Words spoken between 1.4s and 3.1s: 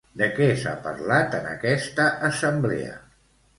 en aquesta assemblea?